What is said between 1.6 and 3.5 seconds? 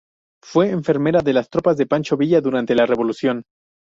de Pancho Villa durante la revolución.